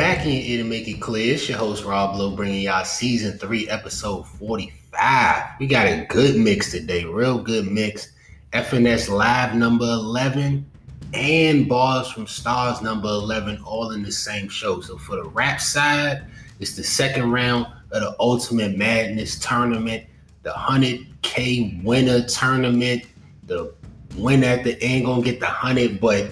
[0.00, 1.34] back in ear to make it clear.
[1.34, 5.44] It's your host Roblo bringing y'all season three, episode 45.
[5.60, 8.10] We got a good mix today, real good mix.
[8.54, 10.64] FNS Live number 11
[11.12, 14.80] and Barz From Starz number 11 all in the same show.
[14.80, 16.24] So for the rap side,
[16.60, 20.06] it's the second round of the Ultimate Madness tournament,
[20.44, 23.04] the 100K winner tournament.
[23.44, 23.74] The
[24.16, 26.30] winner at the end gonna get the 100, but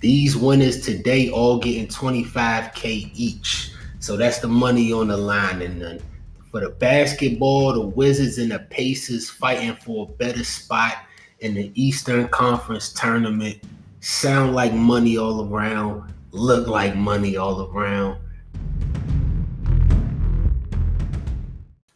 [0.00, 3.72] these winners today all getting 25K each.
[3.98, 5.62] So that's the money on the line.
[5.62, 6.00] And then
[6.50, 10.96] for the basketball, the Wizards and the Pacers fighting for a better spot
[11.40, 13.58] in the Eastern Conference tournament.
[14.00, 18.20] Sound like money all around, look like money all around.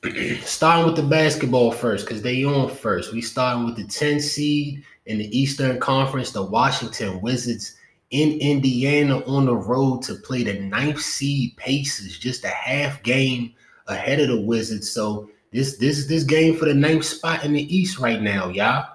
[0.43, 3.13] starting with the basketball first, because they on first.
[3.13, 7.77] We starting with the 10 seed in the Eastern Conference, the Washington Wizards
[8.11, 13.55] in Indiana on the road to play the ninth seed Pacers, just a half game
[13.87, 14.91] ahead of the Wizards.
[14.91, 18.89] So this this this game for the ninth spot in the East right now, y'all.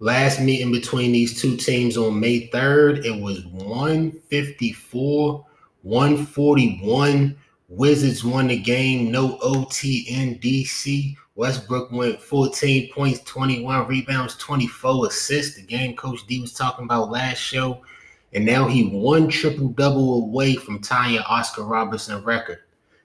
[0.00, 5.46] Last meeting between these two teams on May 3rd, it was 154,
[5.82, 7.36] 141.
[7.68, 11.16] Wizards won the game, no OT in DC.
[11.34, 15.56] Westbrook went 14 points, 21 rebounds, 24 assists.
[15.56, 17.82] The game Coach D was talking about last show.
[18.32, 22.58] And now he one triple double away from tying Oscar Robertson record.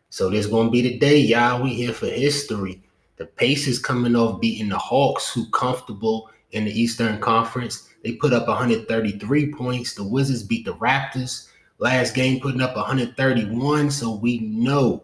[0.10, 1.64] So this gonna be the day, y'all.
[1.64, 2.84] We here for history.
[3.18, 7.90] The Pacers coming off beating the Hawks, who comfortable in the Eastern Conference.
[8.04, 9.96] They put up 133 points.
[9.96, 11.48] The Wizards beat the Raptors
[11.80, 13.92] last game, putting up 131.
[13.92, 15.04] So we know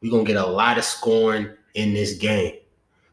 [0.00, 2.54] we're gonna get a lot of scoring in this game.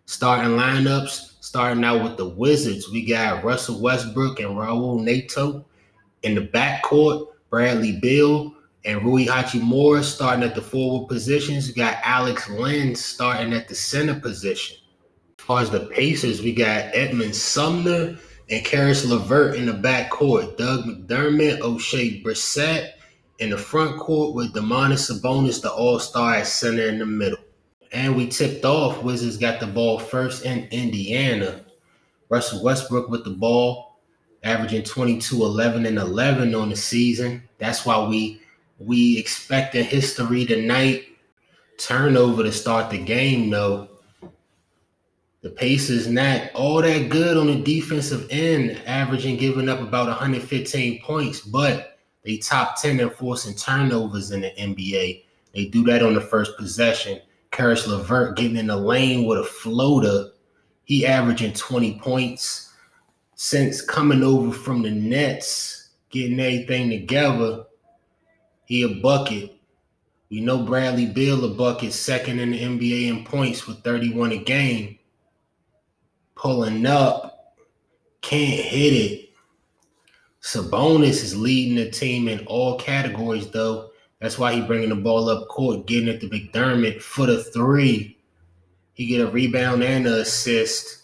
[0.05, 5.65] Starting lineups, starting out with the Wizards, we got Russell Westbrook and Raul Neto.
[6.23, 8.53] In the backcourt, Bradley Beal
[8.85, 11.67] and Rui Hachimura starting at the forward positions.
[11.67, 14.77] We got Alex Len starting at the center position.
[15.37, 18.17] As far as the Pacers, we got Edmond Sumner
[18.49, 20.57] and Caris LeVert in the backcourt.
[20.57, 22.91] Doug McDermott, Oshae Brissett
[23.39, 27.39] in the front court with Domantas Sabonis, the all-star at center in the middle.
[27.91, 29.03] And we tipped off.
[29.03, 31.61] Wizards got the ball first in Indiana.
[32.29, 33.92] Russell Westbrook with the ball
[34.43, 37.43] averaging 22, 11, and 11 on the season.
[37.57, 38.41] That's why we
[38.79, 41.05] we expect a history tonight.
[41.77, 43.87] Turnover to start the game, though.
[45.41, 51.01] The Pacers not all that good on the defensive end, averaging giving up about 115
[51.01, 55.23] points, but they top 10 in forcing turnovers in the NBA.
[55.53, 57.19] They do that on the first possession.
[57.51, 60.29] Caris LeVert getting in the lane with a floater.
[60.85, 62.72] He averaging 20 points
[63.43, 67.65] since coming over from the Nets, getting everything together,
[68.63, 69.53] he a bucket.
[70.31, 74.37] We know Bradley Beal a bucket, second in the NBA in points with 31 a
[74.37, 74.97] game.
[76.35, 77.57] Pulling up,
[78.21, 79.29] can't hit it.
[80.41, 83.89] Sabonis is leading the team in all categories, though.
[84.21, 88.17] That's why he bringing the ball up court, getting it to McDermott for the three.
[88.93, 91.02] He get a rebound and an assist.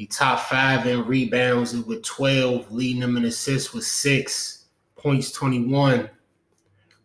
[0.00, 4.64] He top five in rebounds with 12, leading them in assists with six
[4.96, 6.08] points, 21.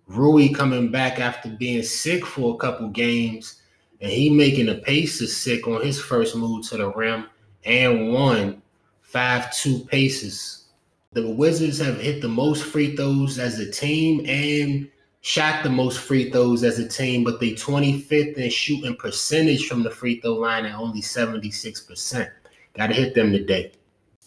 [0.07, 3.61] Rui coming back after being sick for a couple games,
[3.99, 7.27] and he making the Pacers sick on his first move to the rim
[7.65, 8.61] and won
[9.13, 10.67] 5-2 Pacers.
[11.11, 14.89] The Wizards have hit the most free throws as a team and
[15.19, 19.83] shot the most free throws as a team, but they 25th in shooting percentage from
[19.83, 22.31] the free throw line at only 76%.
[22.77, 23.71] Got to hit them today.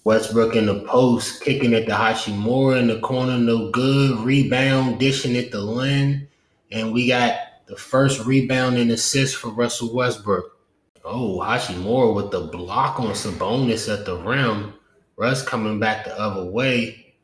[0.04, 4.18] Westbrook in the post, kicking at the Hachimura in the corner, no good.
[4.20, 6.26] Rebound, dishing it to Len.
[6.70, 10.56] And we got the first rebound and assist for Russell Westbrook.
[11.04, 14.74] Oh, Hachimura with the block on Sabonis at the rim.
[15.16, 17.14] Russ coming back the other way.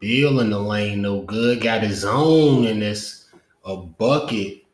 [0.00, 1.60] Beal in the lane, no good.
[1.60, 3.28] Got his own in this
[3.64, 4.64] a bucket.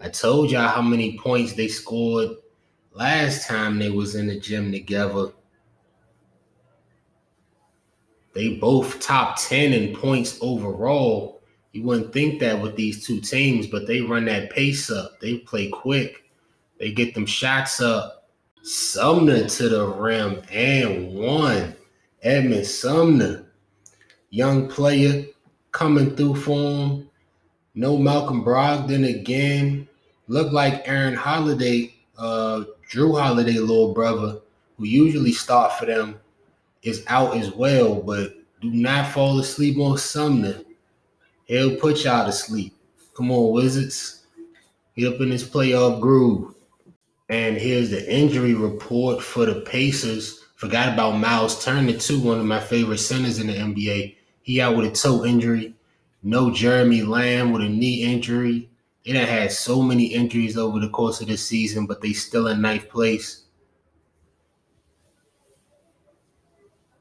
[0.00, 2.30] I told y'all how many points they scored
[2.94, 5.32] last time they was in the gym together.
[8.34, 11.42] They both top 10 in points overall.
[11.72, 15.20] You wouldn't think that with these two teams, but they run that pace up.
[15.20, 16.24] They play quick.
[16.78, 18.30] They get them shots up.
[18.62, 21.74] Sumner to the rim and one.
[22.22, 23.46] Edmond Sumner,
[24.30, 25.24] young player
[25.72, 27.10] coming through for him.
[27.74, 29.88] No Malcolm Brogdon again.
[30.28, 34.40] Look like Aaron Holiday uh, Jrue Holiday, little brother,
[34.76, 36.20] who usually start for them,
[36.82, 37.94] is out as well.
[38.02, 40.60] But do not fall asleep on Sumner.
[41.46, 42.74] He'll put y'all to sleep.
[43.16, 44.26] Come on, Wizards.
[44.94, 46.54] Get up in this playoff groove.
[47.30, 50.44] And here's the injury report for the Pacers.
[50.56, 54.16] Forgot about Myles Turner, too, one of my favorite centers in the NBA.
[54.42, 55.74] He out with a toe injury.
[56.22, 58.68] No Jeremy Lamb with a knee injury.
[59.04, 62.46] They done had so many injuries over the course of the season, but they still
[62.46, 63.44] in ninth place.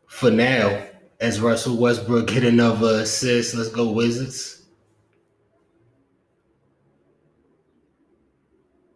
[0.07, 0.83] For now,
[1.19, 4.63] as Russell Westbrook get another assist, let's go Wizards.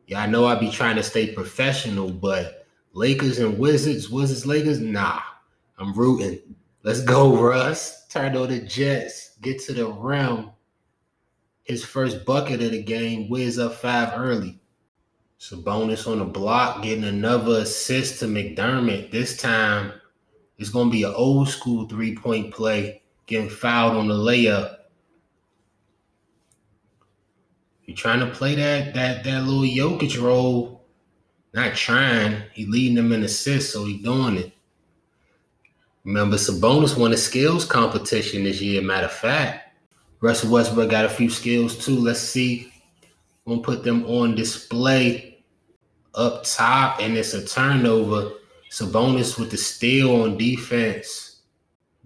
[0.07, 4.79] Yeah, I know I be trying to stay professional, but Lakers and Wizards, Wizards, Lakers,
[4.79, 5.21] nah.
[5.77, 6.39] I'm rooting.
[6.83, 8.07] Let's go, Russ.
[8.07, 9.37] Turn on the Jets.
[9.41, 10.51] Get to the rim
[11.65, 14.59] his first bucket of the game, Wiz up five early.
[15.39, 19.11] Sabonis on the block, getting another assist to McDermott.
[19.11, 19.91] This time,
[20.57, 24.77] it's going to be an old school three point play, getting fouled on the layup.
[27.85, 30.85] You're trying to play that that that little Jokic role.
[31.53, 32.43] Not trying.
[32.53, 34.51] He leading them in assists, so he doing it.
[36.03, 38.81] Remember, Sabonis won a skills competition this year.
[38.81, 39.64] Matter of fact.
[40.25, 41.99] Russell Westbrook got a few skills too.
[41.99, 42.73] Let's see.
[43.45, 45.43] I'm gonna put them on display
[46.15, 48.31] up top, and it's a turnover.
[48.71, 51.41] Sabonis with the steal on defense.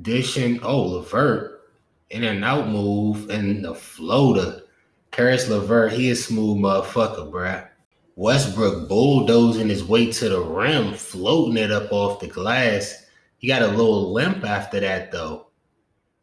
[0.01, 1.62] Dishing, oh, Levert
[2.10, 4.63] in and out move and the floater.
[5.12, 7.69] Caris Levert, he a smooth motherfucker, bruh.
[8.18, 13.06] Westbrook bulldozing his way to the rim, floating it up off the glass.
[13.38, 15.49] He got a little limp after that, though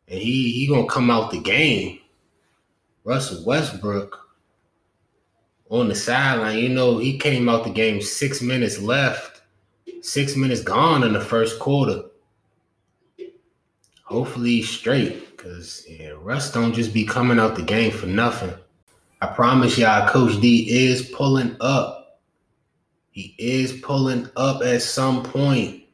[0.09, 2.01] and he he gonna come out the game.
[3.05, 4.19] Russell Westbrook
[5.69, 9.43] on the sideline, you know, he came out the game six minutes left,
[10.01, 12.03] six minutes gone in the first quarter.
[14.05, 18.55] Hopefully straight, cause yeah, Russ don't just be coming out the game for nothing.
[19.21, 22.21] I promise y'all, Coach D is pulling up.
[23.11, 25.86] He is pulling up at some point.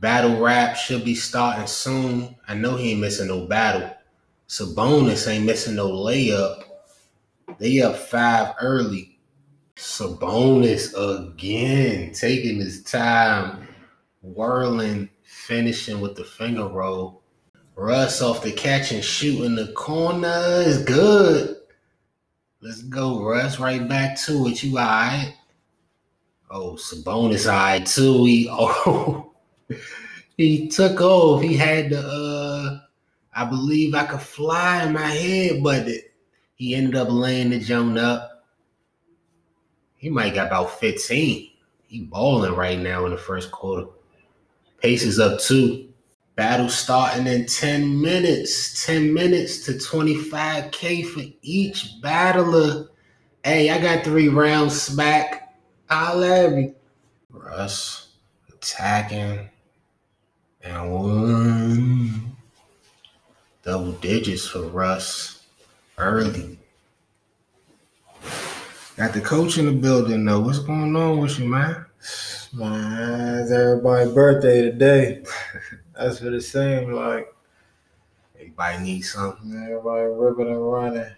[0.00, 2.36] Battle rap should be starting soon.
[2.46, 3.90] I know he ain't missing no battle.
[4.48, 6.64] Sabonis ain't missing no layup.
[7.58, 9.18] They up five early.
[9.76, 13.66] Sabonis again, taking his time,
[14.22, 17.22] whirling, finishing with the finger roll.
[17.74, 21.56] Russ off the catch and shoot in the corner is good.
[22.60, 23.60] Let's go, Russ.
[23.60, 24.62] Right back to it.
[24.62, 25.34] You all right?
[26.50, 28.24] Oh, Sabonis all right too.
[28.24, 29.25] He oh
[30.36, 31.42] he took off.
[31.42, 32.80] He had the uh
[33.34, 36.14] I believe I could fly in my head, but it,
[36.54, 38.46] he ended up laying the jump up.
[39.96, 41.50] He might got about 15.
[41.86, 43.88] He balling right now in the first quarter.
[44.80, 45.88] Pacers up two.
[46.34, 48.84] Battle starting in 10 minutes.
[48.86, 52.88] 10 minutes to 25K for each battler.
[53.44, 55.54] Hey, I got three rounds smack.
[55.88, 56.74] I love you.
[57.30, 58.14] Russ
[58.52, 59.50] attacking.
[60.66, 62.36] And one
[63.62, 65.46] double digits for Russ
[65.96, 66.58] early.
[68.96, 70.40] Got the coach in the building though.
[70.40, 71.86] What's going on with you, man?
[72.52, 75.22] Man, it's everybody's birthday today.
[75.94, 77.32] That's what it seems like.
[78.34, 79.52] Everybody needs something.
[79.52, 81.12] Everybody ripping and running.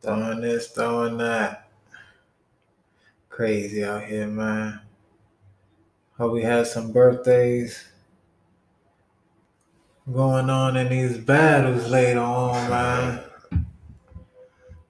[0.00, 1.70] Throwing this, throwing that.
[3.30, 4.80] Crazy out here, man.
[6.18, 7.91] Hope we had some birthdays
[10.10, 13.20] going on in these battles later on, man.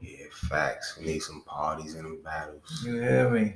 [0.01, 0.97] Yeah, facts.
[0.99, 2.83] We need some parties in the battles.
[2.85, 3.55] You hear me?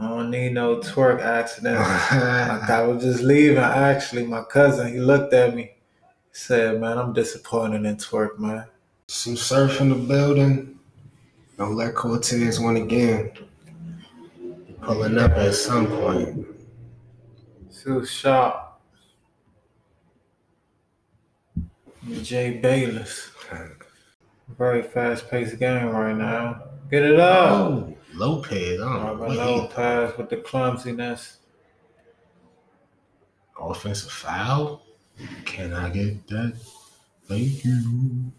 [0.00, 1.80] I don't need no twerk accidents.
[2.12, 3.58] like I was just leaving.
[3.58, 5.72] Actually, my cousin, he looked at me,
[6.30, 8.66] said, "Man, I'm disappointed in twerk, man."
[9.08, 10.78] Some surf in the building.
[11.56, 13.32] Don't let Cortez win again.
[14.82, 16.46] Pulling up at some point.
[17.82, 18.67] Too sharp.
[22.22, 23.30] Jay Bayless.
[24.56, 26.62] Very fast paced game right now.
[26.90, 27.50] Get it up.
[27.50, 28.80] Oh, Lopez.
[28.80, 31.38] Oh, Lopez with the clumsiness.
[33.60, 34.82] Offensive foul.
[35.44, 36.54] Can I get that?
[37.26, 38.32] Thank you.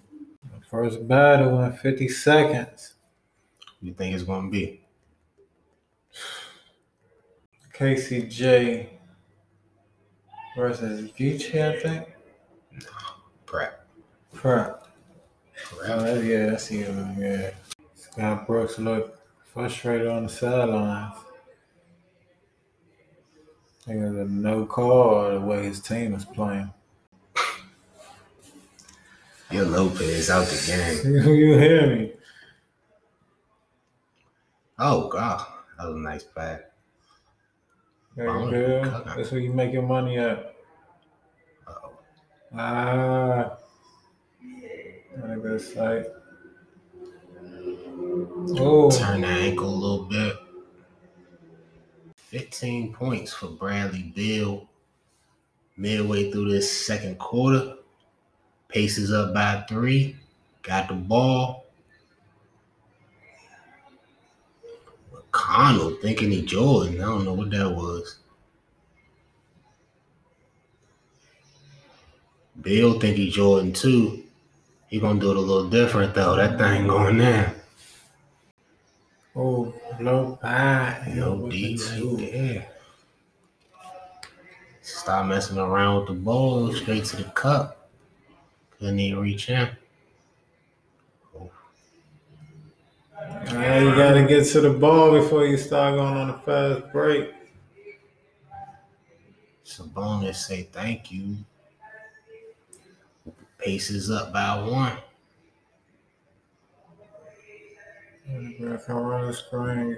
[0.69, 2.93] First battle in 50 seconds.
[3.81, 4.81] You think it's going to be?
[7.73, 8.89] KCJ
[10.55, 12.07] versus Geechi, I think.
[13.49, 13.83] Prep.
[14.31, 14.87] Prep.
[15.55, 15.89] Prep.
[15.89, 17.15] Oh, yeah, that's him.
[17.17, 17.49] Yeah.
[17.95, 21.15] Scott Brooks looked frustrated on the sidelines.
[23.81, 26.71] I think it was a no call the way his team was playing.
[29.49, 31.13] Your Lopez out the game.
[31.33, 32.11] you hear me?
[34.77, 35.43] Oh God,
[35.79, 36.23] that was a nice
[38.51, 38.83] good.
[39.17, 40.53] That's where you make your money at.
[42.55, 43.57] Ah.
[45.23, 46.05] A good sight.
[48.57, 48.89] Oh.
[48.91, 50.35] Turn the ankle a little bit.
[52.15, 54.67] 15 points for Bradley Beal.
[55.77, 57.75] Midway through this second quarter.
[58.67, 60.15] Pacers up by three.
[60.61, 61.65] Got the ball.
[65.13, 67.01] McConnell thinking he Jordan.
[67.01, 68.19] I don't know what that was.
[72.61, 74.23] Beal think he Jordan too.
[74.87, 76.35] He gonna do it a little different though.
[76.35, 77.53] That thing going there.
[79.35, 81.13] Oh, no pie.
[81.15, 82.67] No D right there.
[84.81, 86.73] Stop messing around with the ball.
[86.73, 87.89] Straight to the cup.
[88.79, 89.69] Couldn't even reach in.
[93.51, 97.31] you gotta get to the ball before you start going on the fast break.
[99.65, 101.37] Sabonis say thank you.
[103.59, 104.93] Pacers up by one.
[108.85, 109.95] Come around the screen,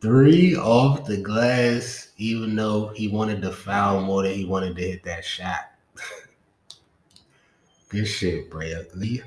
[0.00, 4.82] Three off the glass, even though he wanted to foul more than he wanted to
[4.82, 5.72] hit that shot.
[7.88, 9.22] Good shit, Bradley.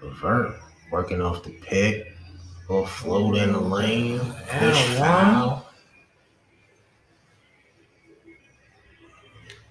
[0.00, 0.56] Levert
[0.90, 2.12] working off the pick.
[2.68, 4.20] Or float in the lane.
[4.48, 5.63] Push foul.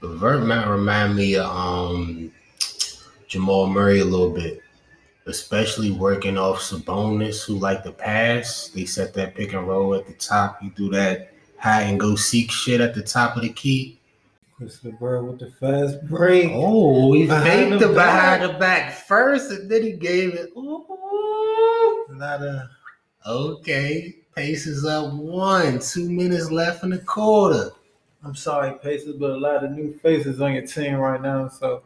[0.04, 2.30] Levert might remind me of um,
[3.28, 4.60] Jamal Murray a little bit,
[5.28, 8.68] especially working off Sabonis, who like to pass.
[8.68, 10.62] They set that pick and roll at the top.
[10.62, 13.98] You do that high and go seek shit at the top of the key.
[14.60, 16.52] Caris Levert with the fast break.
[16.54, 20.50] Oh, he faked the, behind the back first, and then he gave it.
[20.58, 22.06] Ooh.
[22.10, 22.70] Not a.
[23.26, 25.80] Okay, Pacers up one.
[25.80, 27.72] Two minutes left in the quarter.
[28.26, 31.84] I'm sorry, Pacers, but a lot of new faces on your team right now, so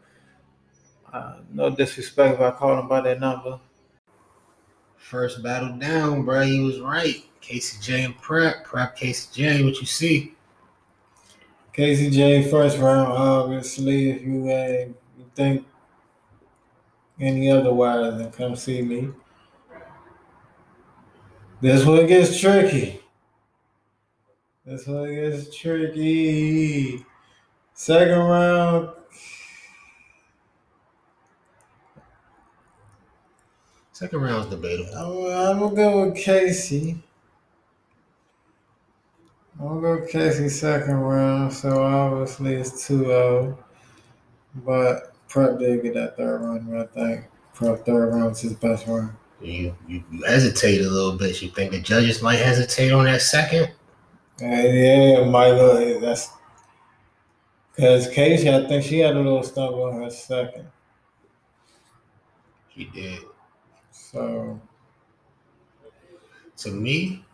[1.11, 3.59] uh, no disrespect if I call them by that number.
[4.97, 6.41] First battle down, bro.
[6.41, 7.23] He was right.
[7.41, 8.65] Casey J and Prep.
[8.65, 9.63] Prep Casey J.
[9.63, 10.35] What you see?
[11.71, 12.49] Casey J.
[12.51, 14.09] First round, obviously.
[14.09, 15.65] If you uh, you think
[17.19, 19.09] any otherwise, then come see me.
[21.61, 23.01] This one gets tricky.
[24.67, 27.05] This one gets tricky.
[27.73, 28.89] Second round,
[33.93, 34.93] Second round's debatable.
[34.93, 37.01] I'm, I'm gonna go with Casey.
[39.57, 43.57] I'm gonna go Casey second round, so obviously it's 2 0.
[44.65, 47.25] But Prep did get that third round, I think.
[47.53, 49.15] Prep third round was his best round.
[49.41, 51.41] You, you, you hesitate a little bit.
[51.41, 53.71] You think the judges might hesitate on that second?
[54.39, 55.99] Yeah, might.
[55.99, 56.29] That's
[57.75, 60.67] because Casey, I think she had a little stumble on her second.
[62.69, 63.21] She did.
[63.91, 64.59] So
[66.57, 67.25] to me,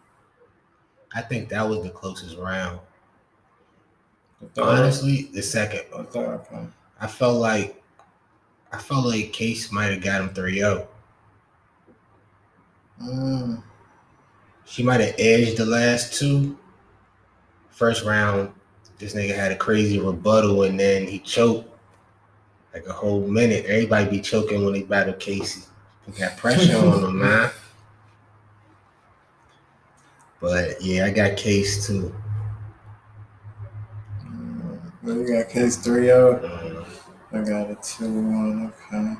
[1.14, 2.80] I think that was the closest round.
[4.54, 5.84] The Honestly, the second.
[5.96, 6.68] The third, okay.
[7.00, 7.82] I felt like
[8.72, 10.88] I felt like Case might have got him 3-0.
[13.02, 13.64] Mm.
[14.66, 16.58] She might have edged the last two.
[17.74, 18.53] First round,
[19.00, 21.68] this nigga had a crazy rebuttal and then he choked
[22.74, 23.65] like a whole minute.
[23.65, 25.63] Everybody be choking when they battle Casey.
[26.06, 27.51] Put that pressure on him, man.
[30.39, 32.13] But yeah, I got case too.
[35.01, 36.36] Well, you got case 3 0.
[36.36, 38.74] Uh, I got a 2 1.
[38.94, 39.13] Okay.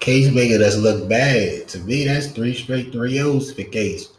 [0.00, 1.68] Case making us look bad.
[1.68, 4.11] To me, that's three straight 3 O's for Case.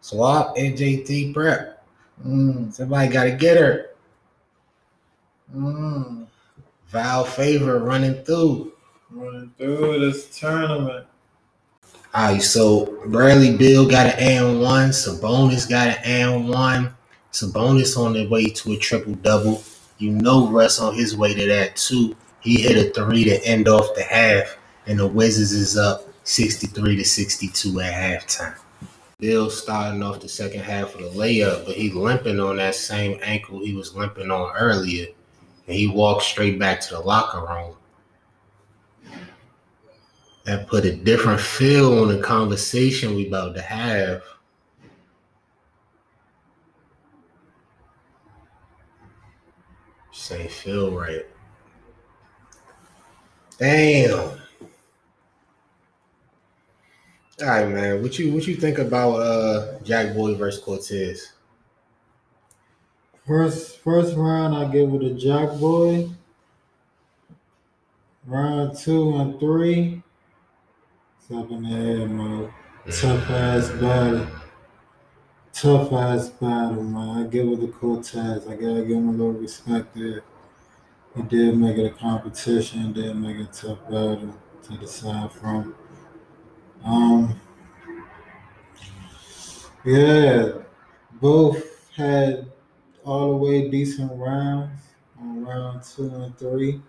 [0.00, 1.84] Swap NJT prep.
[2.24, 2.72] Mm.
[2.72, 3.90] Somebody got to get her.
[5.54, 6.26] Mm.
[6.88, 8.72] Val favor running through
[9.10, 11.06] running through this tournament.
[12.12, 14.90] All right, so Bradley Beal got an and one.
[14.90, 16.94] Sabonis got an and one.
[17.32, 19.62] Sabonis on the way to a triple double.
[19.98, 22.16] You know Russ on his way to that too.
[22.40, 26.96] He hit a three to end off the half, and the Wizards is up 63
[26.96, 28.56] to 62 at halftime.
[29.20, 33.18] Beal starting off the second half of the layup, but he limping on that same
[33.22, 35.06] ankle he was limping on earlier.
[35.66, 37.76] And he walked straight back to the locker room
[40.44, 44.22] that put a different feel on the conversation we about to have.
[50.32, 51.26] Ain't feel right.
[53.58, 54.39] Damn.
[57.42, 58.02] All right, man.
[58.02, 61.32] What you what you think about uh Jack Boy versus Cortez?
[63.26, 66.10] First first round, I give it a Jack Boy.
[68.26, 70.02] Round two and three,
[71.18, 72.52] it's up in the air, man.
[72.90, 74.26] Tough ass battle.
[75.54, 77.24] Tough ass battle, man.
[77.24, 78.46] I give it to Cortez.
[78.48, 80.24] I gotta give him a little respect there.
[81.16, 85.74] He did make it a competition, did make it a tough battle to decide from.
[86.84, 87.38] Um,
[89.84, 90.52] yeah,
[91.20, 92.50] both had
[93.04, 94.80] all the way decent rounds
[95.18, 96.80] on round two and three.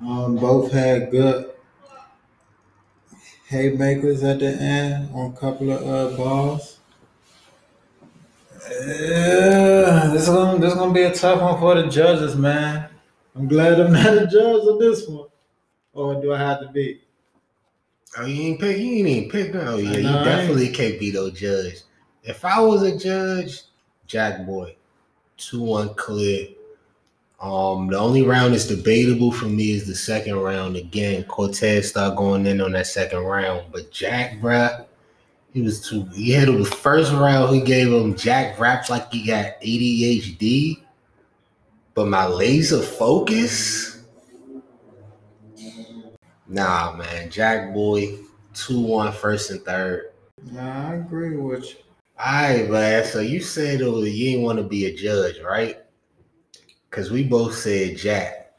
[0.00, 1.52] Um, both had good
[3.48, 6.78] haymakers at the end on a couple of uh, balls.
[8.70, 12.88] Yeah, this is gonna this is gonna be a tough one for the judges, man.
[13.36, 15.28] I'm glad I'm not a judge on this one.
[15.92, 17.01] Or do I have to be?
[18.18, 18.78] Oh, you ain't pick.
[18.78, 19.54] You ain't even pick.
[19.54, 21.80] Oh yeah, you definitely can't be no judge.
[22.22, 23.62] If I was a judge,
[24.06, 24.76] Jack Boy,
[25.36, 26.48] two one clear.
[27.40, 30.76] Um, the only round that's debatable for me is the second round.
[30.76, 34.86] Again, Cortez start going in on that second round, but Jack, bruh,
[35.52, 36.04] he was too.
[36.14, 37.54] He had the first round.
[37.54, 40.82] He gave him Jack raps like he got ADHD,
[41.94, 44.01] but my laser focus.
[46.52, 48.18] Nah, man, Jack Boy,
[48.52, 50.12] two one first and third.
[50.50, 51.76] Nah, I agree with you.
[52.18, 53.06] All right, man.
[53.06, 55.78] So you said it was, you didn't want to be a judge, right?
[56.90, 58.52] Because we both said Jack.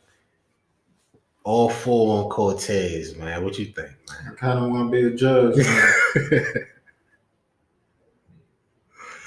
[1.43, 3.43] All four on Cortez, man.
[3.43, 5.57] What you think, I kind of want to be a judge.
[5.57, 5.93] man.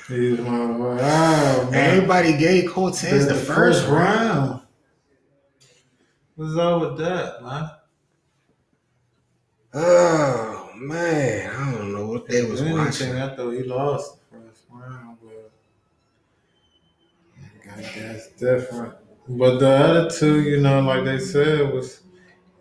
[0.09, 1.97] He's my wow, oh, man.
[1.97, 4.63] Everybody gave Cortez the, first, round.
[6.35, 7.71] What's up with that, man?
[9.79, 13.15] Oh man, I don't know what they was watching.
[13.15, 15.53] I thought he lost the first round, but
[17.77, 18.95] I guess different.
[19.29, 22.01] But the other two, you know, like they said, was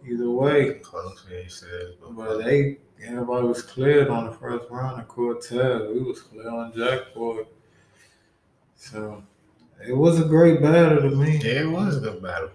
[0.05, 0.73] either way.
[0.79, 5.89] Close, yeah, says, but they everybody was cleared on the first round of Cortez.
[5.89, 7.43] We was clear on Jack Boy.
[8.75, 9.23] So
[9.87, 11.37] it was a great battle to me.
[11.37, 12.49] yeah, it was a good battle.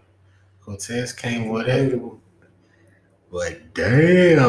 [0.60, 1.98] Cortez came with it.
[3.30, 4.40] But damn.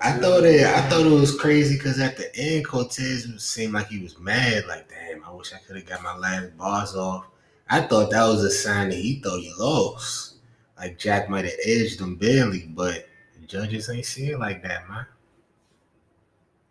[0.00, 0.64] I thought it.
[0.66, 4.66] I thought it was crazy because at the end, Cortez seemed like he was mad.
[4.66, 7.26] Like, damn, I wish I could have got my last bars off.
[7.68, 10.36] I thought that was a sign that he thought he lost.
[10.78, 14.88] Like Jack might have edged him barely, but the judges ain't see it like that,
[14.88, 15.06] man.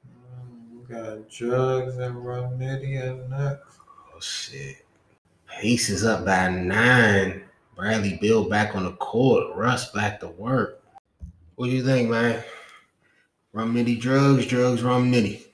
[0.09, 3.79] Mm, We got drugs and nitty next.
[4.15, 4.85] Oh shit.
[5.47, 7.43] Pacers up by nine.
[7.77, 9.55] Bradley Beal back on the court.
[9.55, 10.83] Russ back to work.
[11.55, 12.43] What do you think, man?
[13.53, 15.47] Rum nitty drugs, drugs, rum nitty.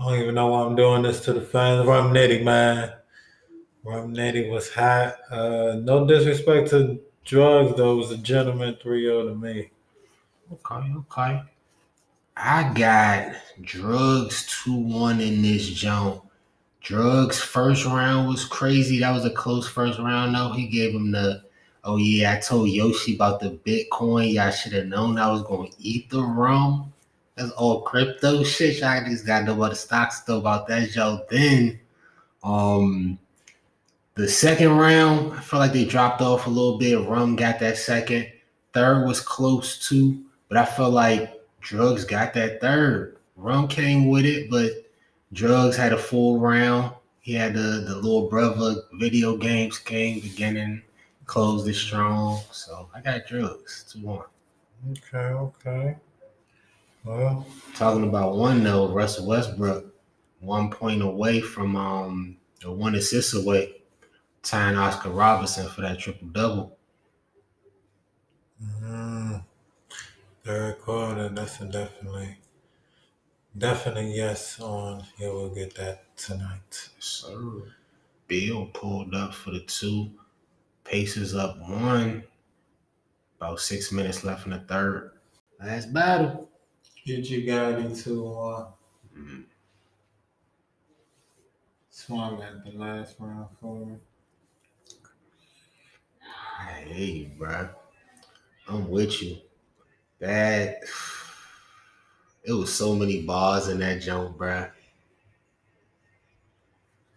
[0.00, 1.86] I don't even know why I'm doing this to the fans.
[1.86, 2.90] Rum Nitty, man.
[3.84, 5.16] Rum Nitty was hot.
[5.30, 7.92] Uh, no disrespect to drugs, though.
[7.92, 9.70] It was a gentleman 3 0 to me.
[10.52, 11.42] Okay, okay.
[12.34, 16.29] I got drugs 2 1 in this jump.
[16.80, 19.00] Drugs first round was crazy.
[19.00, 20.52] That was a close first round, though.
[20.52, 21.42] He gave him the,
[21.84, 24.32] oh, yeah, I told Yoshi about the Bitcoin.
[24.32, 26.92] Y'all should have known I was to eat the rum.
[27.36, 28.78] That's all crypto shit.
[28.78, 31.24] Y'all just got to know about the stocks, though, about that, Joe.
[31.30, 31.78] Then,
[32.42, 33.18] um,
[34.14, 37.06] the second round, I felt like they dropped off a little bit.
[37.06, 38.30] Rum got that second.
[38.72, 43.16] Third was close too, but I felt like drugs got that third.
[43.36, 44.79] Rum came with it, but
[45.32, 46.94] drugs had a full round.
[47.20, 50.82] He had the the little brother video games came beginning,
[51.26, 52.40] closed it strong.
[52.52, 54.26] So I got drugs two one.
[54.90, 55.96] Okay, okay.
[57.04, 59.92] Well, Talking about one though, Russell Westbrook,
[60.38, 63.82] one point away from um or one assist away,
[64.42, 66.78] tying Oscar Robertson for that triple double.
[68.60, 69.44] mm,
[70.44, 72.38] third quarter, that's a definitely,
[73.56, 75.04] definitely yes on.
[75.18, 76.90] Yeah, we'll get that tonight.
[76.98, 77.74] Sir.
[78.28, 80.12] Beal pulled up for the two.
[80.84, 82.24] Pacers up one.
[83.38, 85.12] About six minutes left in the third.
[85.58, 86.48] Last battle.
[87.04, 88.70] Get you got into uh,
[89.16, 89.44] Mm,
[91.90, 93.96] swung at the last round for me.
[96.86, 97.68] Hey, bro.
[98.68, 99.38] I'm with you.
[100.20, 100.84] That
[102.44, 104.68] it was so many bars in that jump, bro.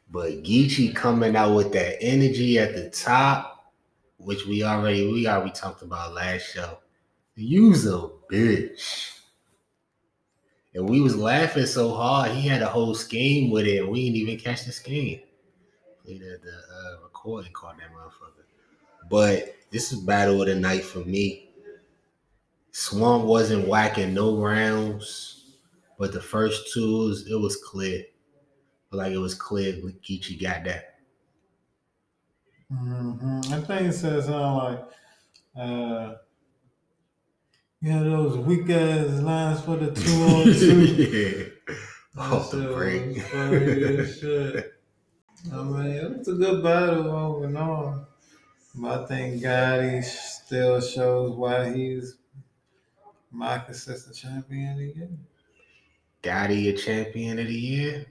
[0.09, 3.73] But Geechi coming out with that energy at the top,
[4.17, 6.77] which we already we already talked about last show.
[7.35, 9.09] Use a bitch.
[10.75, 14.05] And we was laughing so hard, he had a whole scheme with it, and we
[14.05, 15.19] didn't even catch the scheme.
[16.03, 18.43] Played at the uh, recording caught that motherfucker.
[19.09, 21.52] But this is battle of the night for me.
[22.75, 25.45] Swamp wasn't whacking no rounds,
[25.99, 28.03] but the first two it was clear.
[28.91, 30.95] Like it was clear Geechi got that.
[32.71, 33.53] Mm-hmm.
[33.53, 34.85] I think it says something like,
[35.55, 36.15] uh,
[37.81, 40.85] know, those weak ass lines for the two on two.
[40.85, 41.73] yeah.
[42.17, 43.17] Off the break.
[44.19, 44.73] shit.
[45.51, 48.07] I mean, it was a good battle overall.
[48.75, 52.17] But I think Gotti still shows why he's
[53.33, 55.09] my the champion of the year.
[56.21, 58.05] Gotti a champion of the year?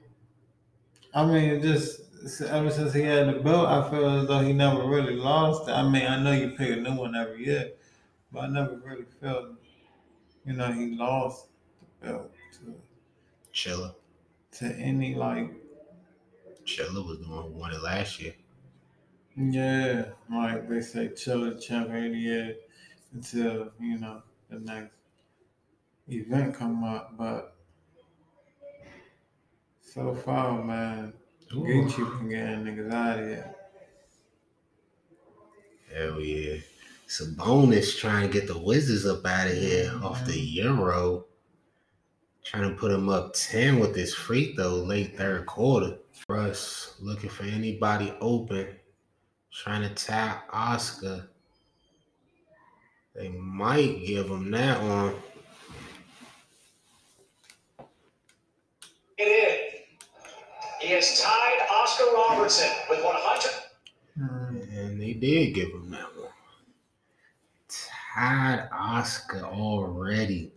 [1.14, 4.86] I mean, just ever since he had the belt, I feel as though he never
[4.86, 5.68] really lost.
[5.68, 7.72] I mean, I know you pick a new one every year,
[8.30, 9.56] but I never really felt
[10.44, 11.48] you know, he lost
[11.80, 12.80] the belt to
[13.52, 13.94] Chilla.
[14.52, 15.52] To any like
[16.64, 18.34] Chilla was the one who won it last year.
[19.36, 22.56] Yeah, like they say Chilla champion of the year
[23.12, 24.94] until, you know, the next
[26.08, 27.16] event come up.
[27.16, 27.56] But
[29.80, 31.12] so far, man,
[31.54, 31.64] Ooh.
[31.64, 33.54] Geechi been getting niggas out of here.
[35.94, 36.56] Hell yeah.
[37.08, 41.26] Sabonis trying to get the Wizards up out of here off the Euro.
[42.42, 45.98] Trying to put him up 10 with this free throw late third quarter.
[46.28, 48.68] Russ looking for anybody open.
[49.52, 51.28] Trying to tap Oscar.
[53.14, 55.14] They might give him that one.
[59.22, 59.80] It is.
[60.80, 63.62] He has tied Oscar Robertson with 100.
[64.20, 66.32] Uh, and they did give him that one
[68.14, 70.52] tied Oscar already.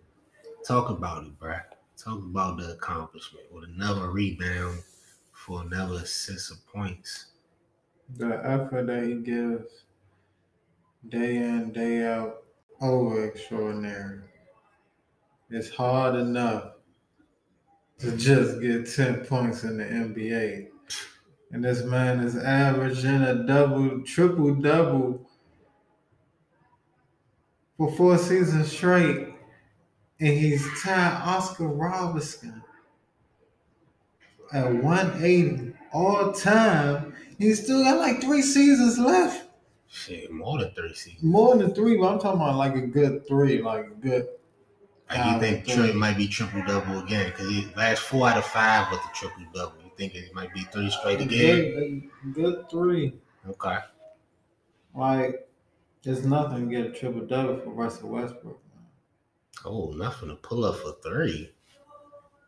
[0.67, 1.57] Talk about it, bro.
[1.95, 4.83] Talk about the accomplishment with another rebound
[5.31, 7.27] for another assist of points.
[8.17, 9.85] The effort that he gives
[11.07, 12.43] day in, day out,
[12.81, 14.21] over extraordinary.
[15.49, 16.74] It's hard enough
[17.99, 20.67] to just get 10 points in the NBA.
[21.51, 25.29] And this man is averaging a double, triple double
[27.77, 29.27] for four seasons straight,
[30.19, 32.63] and he's tied Oscar Robertson
[34.51, 37.13] at 180 all time.
[37.37, 39.47] He's still got like three seasons left.
[39.87, 41.23] Shit, more than three seasons.
[41.23, 44.27] More than three, but I'm talking about like a good three, like a good.
[45.09, 47.27] And you think Trey might be triple double again?
[47.27, 49.75] Because he last four out of five with the triple double.
[49.83, 52.09] You think it might be three straight again?
[52.23, 53.13] Good, good three.
[53.47, 53.77] Okay.
[54.95, 55.47] Like
[56.03, 58.59] there's nothing to get a triple double for Russell Westbrook.
[59.63, 61.51] Oh, nothing to pull up for three.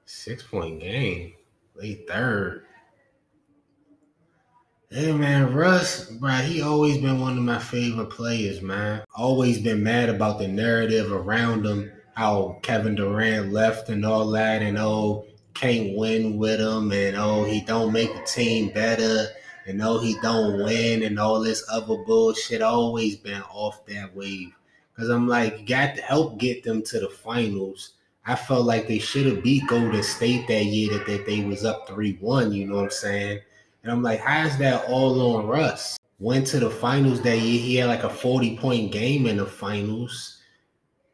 [0.06, 1.34] Six point game,
[1.76, 2.63] late third.
[4.89, 9.04] Hey man, Russ, bro, he always been one of my favorite players, man.
[9.13, 14.62] Always been mad about the narrative around him, how Kevin Durant left and all that,
[14.62, 19.27] and oh, can't win with him, and oh, he don't make the team better
[19.67, 22.62] and oh, he don't win and all this other bullshit.
[22.62, 24.53] always been off that wave.
[24.97, 27.93] Cause I'm like, got to help get them to the finals.
[28.25, 31.65] I felt like they should have beat Golden State that year that, that they was
[31.65, 33.39] up 3-1, you know what I'm saying?
[33.84, 35.97] And I'm like, how's that all on Russ?
[36.19, 37.60] Went to the finals that year.
[37.60, 40.37] He had like a 40 point game in the finals.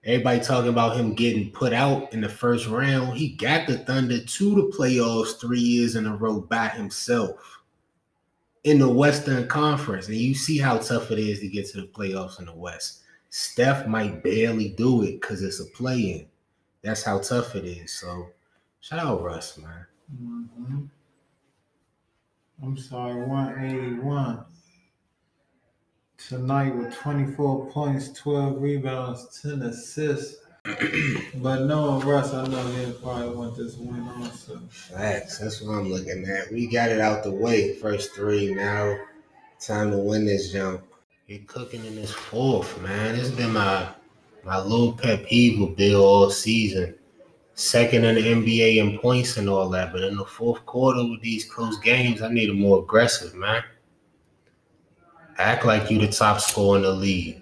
[0.06, 3.18] Everybody talking about him getting put out in the first round.
[3.18, 7.62] He got the Thunder to the playoffs three years in a row by himself
[8.66, 11.88] in the Western Conference, and you see how tough it is to get to the
[11.88, 13.02] playoffs in the West.
[13.30, 16.26] Steph might barely do it because it's a play-in.
[16.82, 17.94] That's how tough it is.
[17.94, 18.30] So,
[18.82, 19.86] shout out Russ, man.
[20.22, 20.84] Mm-hmm.
[22.62, 24.46] I'm sorry, 181
[26.28, 30.38] tonight with 24 points, 12 rebounds, 10 assists.
[31.36, 34.62] but no, Russ, I know he probably want this win also.
[34.70, 35.40] Facts.
[35.40, 36.52] That's what I'm looking at.
[36.52, 37.76] We got it out the way.
[37.76, 38.54] First three.
[38.54, 38.98] Now,
[39.60, 40.82] time to win this jump.
[41.28, 43.16] You're cooking in this fourth, man.
[43.16, 43.90] It's been my
[44.46, 46.96] my little pet peeve with Beal all season.
[47.56, 51.22] Second in the NBA in points and all that, but in the fourth quarter with
[51.22, 53.64] these close games, I need a more aggressive, man.
[55.38, 57.42] Act like you the top scorer in the league.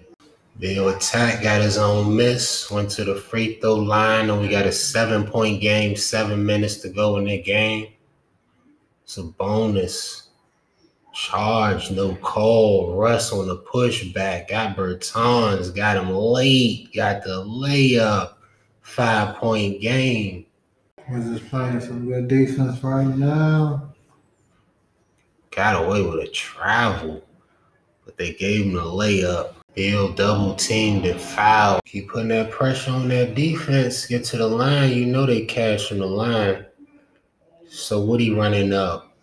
[0.58, 4.66] Beal attack got his own miss, went to the free throw line, and we got
[4.66, 7.88] a seven point game, seven minutes to go in the game.
[9.04, 10.28] It's a bonus.
[11.12, 12.94] Charge, no call.
[12.94, 14.48] Russ on the pushback.
[14.48, 15.74] Got Bertans.
[15.74, 16.94] Got him late.
[16.94, 18.34] Got the layup.
[18.80, 20.46] Five point game.
[21.10, 23.92] We're just playing some good defense right now.
[25.50, 27.22] Got away with a travel,
[28.04, 29.54] but they gave him the layup.
[29.74, 31.80] Beal double teamed and fouled.
[31.86, 34.06] Keep putting that pressure on that defense.
[34.06, 34.92] Get to the line.
[34.92, 36.66] You know they cash from the line.
[37.68, 39.16] So what he running up?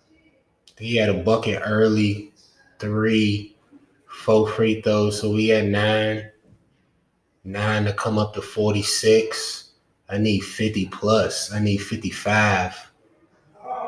[0.79, 2.33] He had a bucket early,
[2.79, 3.55] three,
[4.07, 5.21] four free throws.
[5.21, 6.31] So we had nine.
[7.43, 9.71] Nine to come up to 46.
[10.09, 11.53] I need 50 plus.
[11.53, 12.91] I need 55.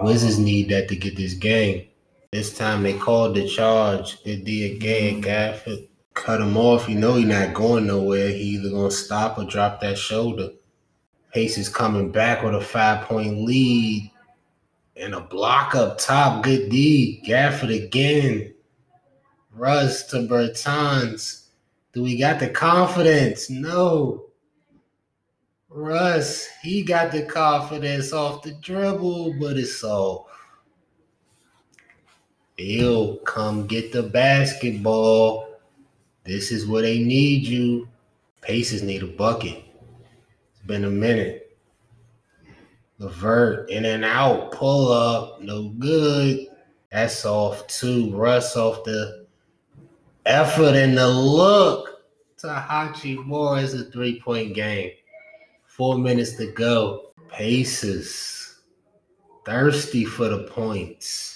[0.02, 1.88] Wizards need that to get this game.
[2.32, 4.24] This time they called the charge.
[4.24, 5.22] They did again.
[5.22, 6.88] Gafford cut him off.
[6.88, 8.30] You know he's not going nowhere.
[8.30, 10.52] He either gonna stop or drop that shoulder.
[11.34, 14.10] Pacers coming back with a five point lead
[14.96, 16.44] and a block up top.
[16.44, 17.22] Good D.
[17.28, 18.54] Gafford again.
[19.54, 21.48] Russ to Bertans.
[21.92, 23.50] Do we got the confidence?
[23.50, 24.28] No.
[25.68, 30.31] Russ, he got the confidence off the dribble, but it's off.
[32.56, 35.48] Beal, come get the basketball.
[36.24, 37.88] This is where they need you.
[38.42, 39.64] Pacers need a bucket.
[40.52, 41.58] It's been a minute.
[43.00, 46.48] Levert in and out, pull up, no good.
[46.92, 48.16] That's off too.
[48.16, 49.26] Russ off the
[50.26, 52.04] effort and the look.
[52.40, 54.92] to Hachimura is a three point game.
[55.66, 57.12] Four minutes to go.
[57.30, 58.60] Pacers
[59.46, 61.31] thirsty for the points.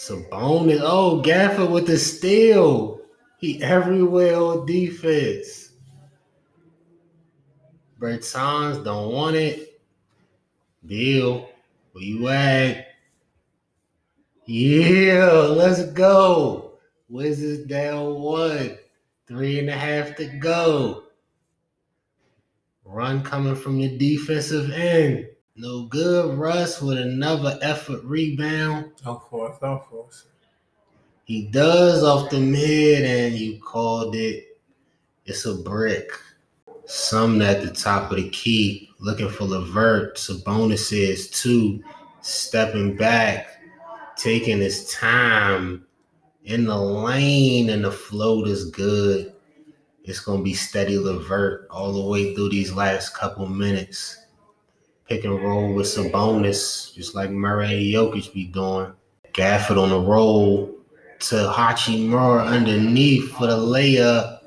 [0.00, 0.80] Sabonis.
[0.82, 3.02] Oh, Gafford with the steal.
[3.36, 5.72] He everywhere on defense.
[7.98, 9.78] Bertans don't want it.
[10.86, 11.50] Beal,
[11.92, 12.86] where you at?
[14.46, 16.78] Yeah, let's go.
[17.10, 18.78] Wizards down one.
[19.28, 21.04] Three and a half to go.
[22.86, 25.26] Run coming from your defensive end.
[25.60, 26.38] No good.
[26.38, 28.92] Russ with another effort rebound.
[29.04, 30.24] Of course, force, don't.
[31.24, 34.58] He does off the mid, and you called it.
[35.26, 36.12] It's a brick.
[36.86, 40.16] Some at the top of the key, looking for Levert.
[40.16, 41.84] Sabonis is two,
[42.22, 43.62] stepping back,
[44.16, 45.84] taking his time
[46.44, 49.34] in the lane, and the float is good.
[50.04, 54.19] It's gonna be steady Levert all the way through these last couple minutes.
[55.10, 58.92] Pick and roll with Sabonis, just like Murray Jokic be doing.
[59.32, 60.72] Gafford on the roll
[61.18, 64.38] to Hachimura underneath for the layup.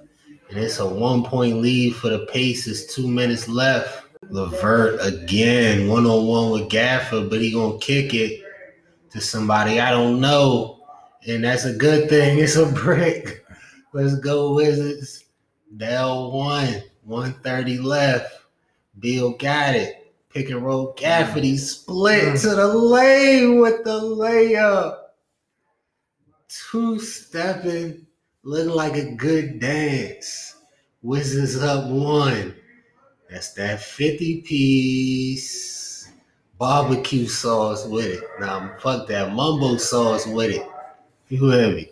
[0.50, 2.86] And it's a one point lead for the Pacers.
[2.86, 4.06] Two minutes left.
[4.30, 8.42] Levert again, one on one with Gafford, but he gonna kick it
[9.10, 10.80] to somebody I don't know.
[11.28, 12.40] And that's a good thing.
[12.40, 13.46] It's a brick.
[13.92, 15.26] Let's go, Wizards.
[15.76, 18.32] Dell one, 130 left.
[18.98, 20.03] Beal got it.
[20.34, 20.96] Pick and roll.
[20.96, 21.60] Gafford, he mm.
[21.60, 22.42] split mm.
[22.42, 24.98] to the lane with the layup.
[26.72, 28.06] Two stepping,
[28.44, 30.56] looking like a good dance.
[31.04, 32.56] Wizards up one.
[33.30, 36.12] That's that 50 piece
[36.58, 38.24] barbecue sauce with it.
[38.40, 40.68] Now, fuck that mumbo sauce with it.
[41.30, 41.92] You heavy.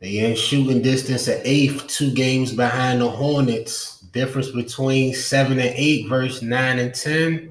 [0.00, 4.00] They in shooting distance at eighth, two games behind the Hornets.
[4.12, 7.50] Difference between seven and eight versus nine and ten.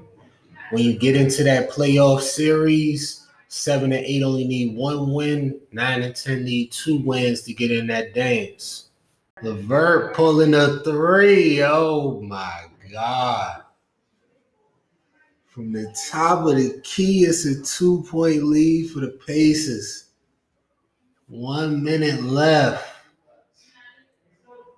[0.70, 5.60] When you get into that playoff series, seven and eight only need one win.
[5.72, 8.88] Nine and ten need two wins to get in that dance.
[9.42, 11.62] Levert pulling a three.
[11.62, 13.62] Oh my god.
[15.46, 20.08] From the top of the key, it's a two-point lead for the Pacers.
[21.28, 22.86] One minute left.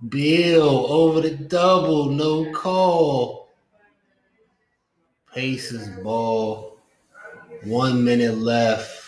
[0.09, 3.38] Beal over the double, no call.
[5.39, 6.81] Pacers ball.
[7.63, 9.05] One minute left.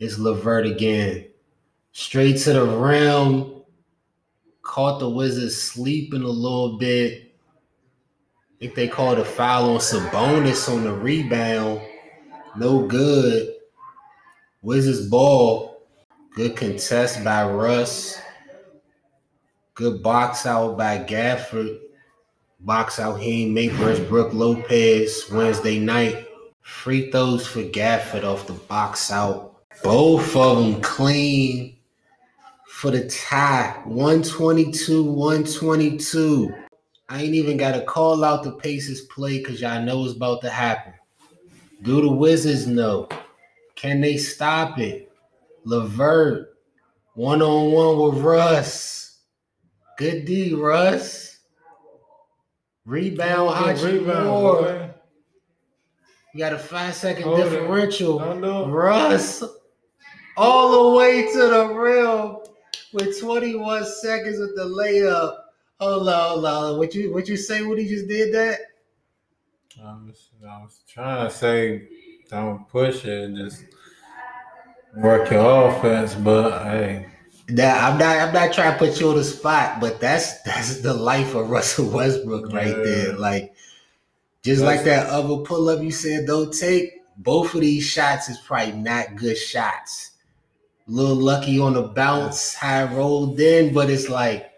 [0.00, 1.26] It's Levert again.
[1.92, 3.62] Straight to the rim.
[4.62, 7.32] Caught the Wizards sleeping a little bit.
[8.56, 11.80] I think they called a foul on Sabonis on the rebound.
[12.56, 13.54] No good.
[14.62, 15.80] Wizards ball.
[16.34, 18.18] Good contest by Russ.
[19.74, 21.83] Good box out by Gafford.
[22.64, 26.26] Box out Haim versus Brook Lopez Wednesday night.
[26.62, 29.56] Free throws for Gafford off the box out.
[29.82, 31.76] Both of them clean
[32.66, 33.82] for the tie.
[33.84, 36.54] 122, 122.
[37.10, 40.40] I ain't even got to call out the Pacers play because y'all know it's about
[40.40, 40.94] to happen.
[41.82, 43.10] Do the Wizards know?
[43.74, 45.12] Can they stop it?
[45.64, 46.56] Levert,
[47.12, 49.18] one on one with Russ.
[49.98, 51.33] Good D, Russ.
[52.84, 54.62] Rebound, Hachi rebound, Moore.
[54.62, 54.90] boy.
[56.34, 58.18] You got a five second Hold differential.
[58.68, 59.42] Russ,
[60.36, 62.36] all the way to the rim
[62.92, 65.36] with 21 seconds with the layup.
[65.80, 66.78] Hold on, hold on.
[66.78, 68.58] What you what you say when he just did that?
[69.82, 71.88] I was, I was trying to say,
[72.28, 73.64] don't push it, just
[74.96, 76.14] work your offense.
[76.14, 77.06] But hey,
[77.48, 80.80] That I'm not I'm not trying to put you on the spot, but that's that's
[80.80, 82.82] the life of Russell Westbrook right Yeah.
[82.82, 83.12] there.
[83.18, 83.54] Like
[84.42, 87.02] just That's- like that other pull up you said don't take.
[87.18, 90.12] Both of these shots is probably not good shots.
[90.88, 94.50] A little lucky on the bounce, high rolled in, but it's like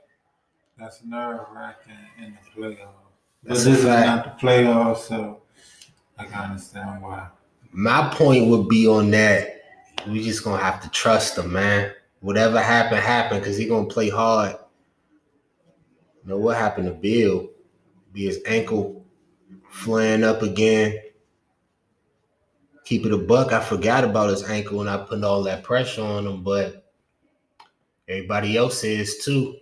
[0.79, 2.89] that's nerve wracking in the playoffs.
[3.43, 5.43] But this is not the playoffs, so
[6.19, 7.29] I can understand why.
[7.73, 9.61] My point would be on that.
[10.09, 11.93] We just gonna have to trust him, man.
[12.21, 14.57] Whatever happened, happened, because he gonna play hard.
[16.23, 17.49] You know what happened to Beal?
[18.13, 19.05] Be his ankle
[19.71, 20.99] flaring up again.
[22.85, 23.53] Keep it a buck.
[23.53, 26.91] I forgot about his ankle and I put all that pressure on him, but
[28.09, 29.57] everybody else is too.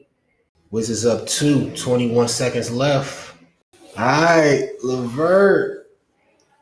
[0.70, 3.34] Wizards up two, 21 seconds left.
[3.96, 5.90] All right, Levert,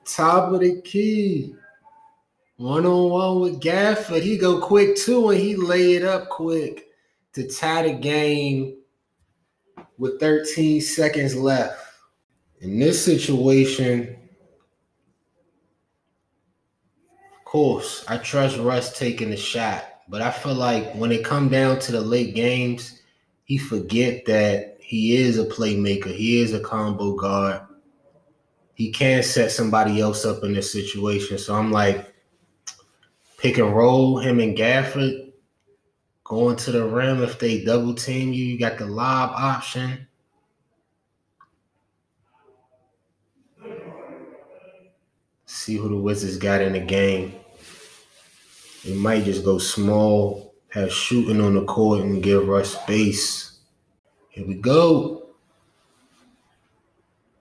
[0.05, 1.55] top of the key.
[2.62, 4.22] One on one with Gafford.
[4.22, 6.90] He go quick too, and he lay it up quick
[7.33, 8.77] to tie the game
[9.98, 11.77] with 13 seconds left.
[12.61, 14.16] In this situation,
[17.37, 21.48] of course, I trust Russ taking the shot, but I feel like when it come
[21.48, 23.03] down to the late games,
[23.42, 26.14] he forget that he is a playmaker.
[26.14, 27.62] He is a combo guard.
[28.75, 31.38] He can set somebody else up in this situation.
[31.38, 32.12] So I'm like,
[33.43, 35.33] pick and roll him and Gafford
[36.23, 37.25] going to the rim.
[37.25, 40.07] If they double team you, you got the lob option.
[45.45, 47.35] See who the Wizards got in the game.
[48.85, 53.59] They might just go small, have shooting on the court, and give Russ space.
[54.29, 55.27] Here we go.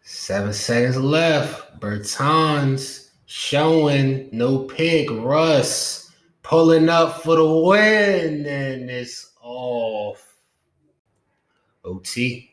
[0.01, 1.79] Seven seconds left.
[1.79, 3.00] Bertans
[3.31, 5.09] showing no pick.
[5.09, 6.11] Russ
[6.43, 10.35] pulling up for the win, and it's off.
[11.85, 12.51] OT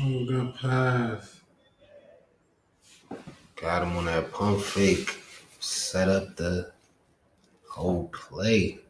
[0.00, 1.40] Oh, good pass.
[3.54, 5.16] got him on that pump fake.
[5.60, 6.72] Set up the
[7.68, 8.80] whole play.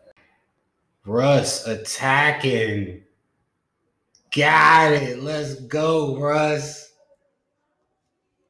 [1.05, 3.03] Russ attacking.
[4.35, 5.23] Got it.
[5.23, 6.88] Let's go, Russ.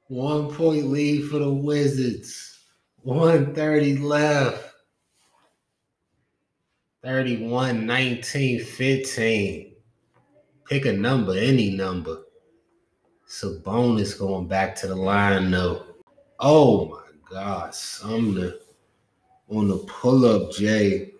[0.09, 2.61] One point lead for the Wizards.
[3.03, 4.75] 130 left.
[7.03, 9.75] 31, 19, 15.
[10.67, 12.23] Pick a number, any number.
[13.29, 15.85] Sabonis going back to the line though.
[16.41, 18.55] Oh my God, Sumner
[19.51, 21.13] on the pull-up, Jay,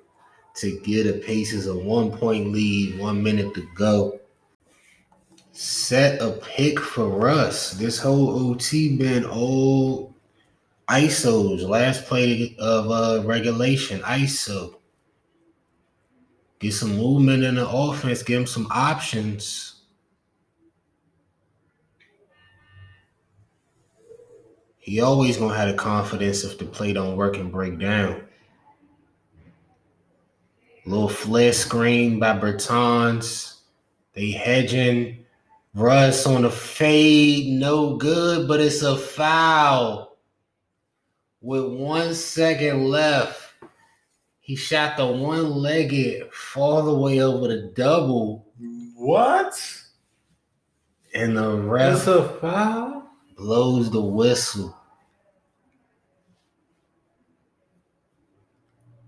[0.57, 4.18] to get a Pacers a one-point lead, one minute to go.
[5.61, 7.73] Set a pick for us.
[7.73, 10.15] This whole OT been all
[10.89, 11.69] ISOs.
[11.69, 14.77] Last play of uh, regulation, ISO.
[16.61, 18.23] Get some movement in the offense.
[18.23, 19.81] Give them some options.
[24.79, 28.23] He always gonna have the confidence if the play don't work and break down.
[30.87, 33.57] Little flare screen by Bertans.
[34.13, 35.18] They hedging.
[35.79, 40.19] Russ on the fade, no good, but it's a foul.
[41.41, 43.55] With one second left,
[44.41, 48.49] he shot the one-legged fall the way over the double,
[48.97, 49.55] What?
[51.15, 53.05] and the ref a foul?
[53.37, 54.77] blows the whistle.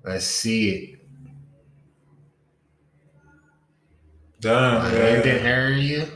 [0.05, 1.01] Let's see it.
[4.39, 5.27] Damn, man.
[5.27, 6.09] area.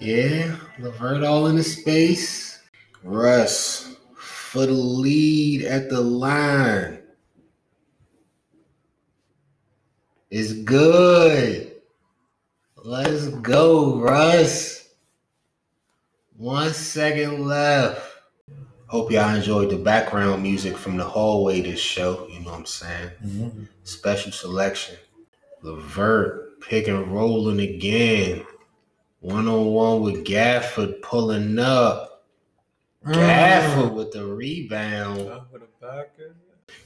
[0.00, 2.58] Yeah, Levert all in the space.
[3.04, 7.02] Russ for the lead at the line.
[10.30, 11.72] It's good.
[12.76, 14.88] Let's go, Russ.
[16.36, 18.06] One second left.
[18.86, 22.26] Hope y'all enjoyed the background music from the hallway this show.
[22.28, 23.10] You know what I'm saying?
[23.24, 23.68] Mhm.
[23.84, 24.96] Special selection.
[25.62, 28.46] Levert pick and rolling again.
[29.20, 32.24] One on one with Gafford pulling up.
[33.06, 33.14] Mm.
[33.14, 35.26] Gafford with the rebound.
[35.26, 36.34] Top of the Rockets.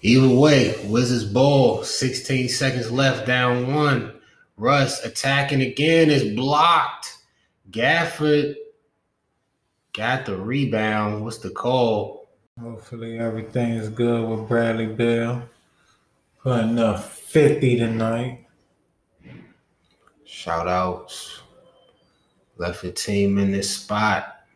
[0.02, 4.12] Either way, Wizards ball, 16 seconds left, down one.
[4.56, 7.18] Russ attacking again is blocked.
[7.70, 8.54] Gafford
[9.92, 11.24] got the rebound.
[11.24, 12.28] What's the call?
[12.60, 15.42] Hopefully everything is good with Bradley Beal.
[16.42, 18.46] Putting up 50 tonight.
[20.24, 21.40] Shout outs.
[22.56, 24.46] Left a team in this spot.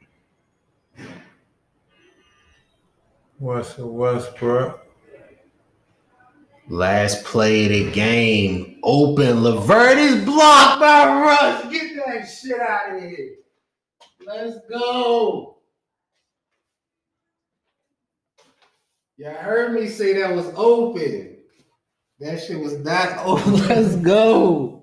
[3.39, 4.85] What's Westbrook?
[6.69, 8.79] Last play of the game.
[8.83, 9.43] Open.
[9.43, 11.73] Levert is blocked by Russ.
[11.73, 13.37] Get that shit out of here.
[14.27, 15.59] Let's go.
[19.17, 21.39] Y'all heard me say that was open.
[22.21, 23.55] That shit was not open.
[23.67, 24.83] Let's go.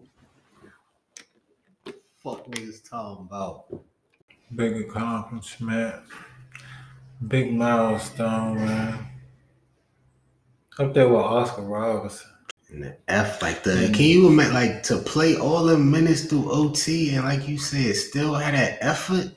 [2.24, 3.66] Fuck niggas talking about.
[4.56, 5.96] Big accomplishment.
[7.28, 9.08] Big milestone, man.
[10.80, 12.32] Up there with Oscar Robertson.
[12.70, 16.52] And the F like the can you imagine like to play all the minutes through
[16.52, 19.32] OT and like you said, still had that effort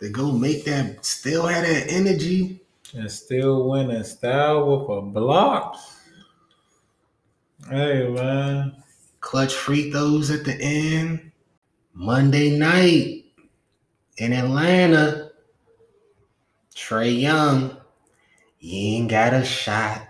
[0.00, 2.60] to go make that still had that energy.
[2.94, 5.76] And still winning style with a block.
[7.68, 8.82] Hey, man.
[9.20, 11.27] Clutch free throws at the end.
[12.00, 13.24] Monday night
[14.18, 15.32] in Atlanta.
[16.72, 17.76] Trae Young,
[18.60, 20.06] you ain't got a shot.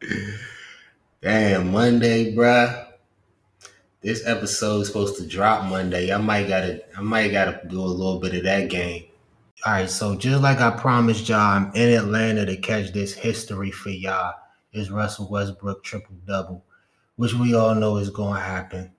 [1.22, 2.86] Damn, Monday, bruh.
[4.00, 6.10] This episode is supposed to drop Monday.
[6.10, 9.04] I might gotta I might gotta do a little bit of that game.
[9.66, 13.70] All right, so just like I promised y'all, I'm in Atlanta to catch this history
[13.70, 14.32] for y'all.
[14.72, 16.64] Is Russell Westbrook triple double,
[17.20, 18.90] which we all know is gonna happen.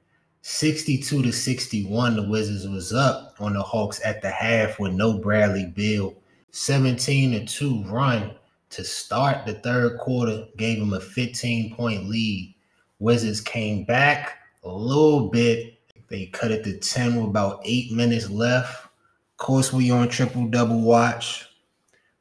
[0.43, 5.17] 62 to 61, the Wizards was up on the Hawks at the half with no
[5.17, 6.13] Bradley Beal.
[6.51, 8.35] 17 to 2 run
[8.69, 12.53] to start the third quarter gave them a 15 point lead.
[12.99, 15.79] Wizards came back a little bit.
[16.07, 18.85] They cut it to 10 with about eight minutes left.
[18.85, 21.47] Of course, we on triple double watch.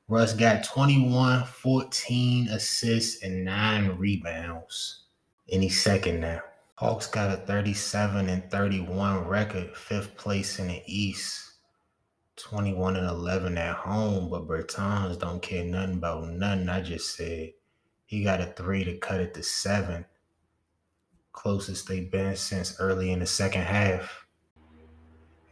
[0.08, 5.00] Russ got 21, 14 assists, and nine rebounds.
[5.50, 6.42] Any second now.
[6.76, 11.50] Hawks got a 37 and 31 record, fifth place in the East.
[12.36, 16.68] 21 and 11 at home, but Bertans don't care nothing about nothing.
[16.68, 17.52] I just said
[18.06, 20.06] he got a three to cut it to seven.
[21.32, 24.26] Closest they've been since early in the second half.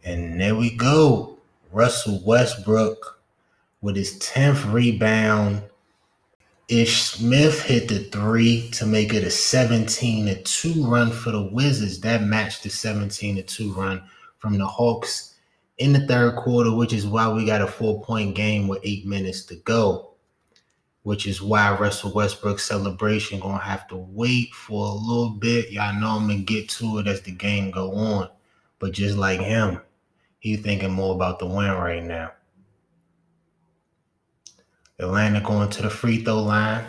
[0.02, 1.38] And there we go.
[1.70, 3.20] Russell Westbrook
[3.80, 5.62] with his 10th rebound.
[6.68, 11.42] Ish Smith hit the three to make it a 17 to 2 run for the
[11.42, 11.98] Wizards.
[12.00, 14.02] That matched the 17 to 2 run
[14.36, 15.34] from the Hawks
[15.78, 19.06] in the third quarter, which is why we got a four point game with eight
[19.06, 20.10] minutes to go.
[21.04, 25.70] Which is why Russell Westbrook's celebration gonna have to wait for a little bit.
[25.70, 28.28] Y'all know I'm gonna get to it as the game go on.
[28.78, 29.80] But just like him,
[30.38, 32.32] he thinking more about the win right now.
[34.98, 36.84] Atlanta going to the free throw line.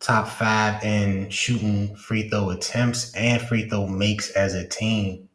[0.00, 5.28] Top five in shooting free throw attempts and free throw makes as a team.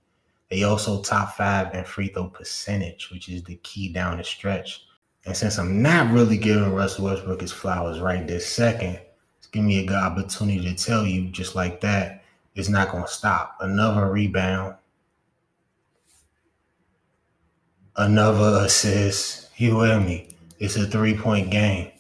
[0.50, 4.86] They also top five in free throw percentage, which is the key down the stretch.
[5.26, 9.00] And since I'm not really giving Russell Westbrook his flowers right this second,
[9.52, 12.24] giving me a good opportunity to tell you, just like that,
[12.56, 13.58] it's not going to stop.
[13.60, 14.76] Another rebound,
[17.96, 19.50] another assist.
[19.58, 20.30] You with me?
[20.60, 21.92] It's a three point game.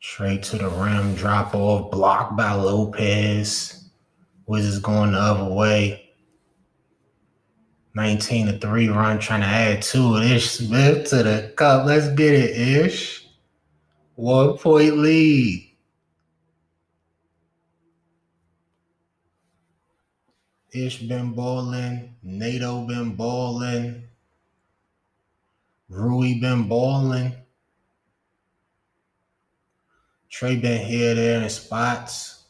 [0.00, 3.90] Straight to the rim, drop off, blocked by Lopez.
[4.46, 6.02] Wizards going the other way.
[7.94, 10.16] 19 to 3 run, trying to add two.
[10.16, 11.86] Ish Smith to the cup.
[11.86, 13.26] Let's get it, Ish.
[14.16, 15.65] One point lead.
[20.76, 22.16] Ish been balling.
[22.22, 24.02] Neto been balling.
[25.88, 27.32] Rui been balling.
[30.30, 32.44] Trae been here, there in spots.